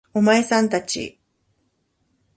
[0.15, 1.19] お前さん達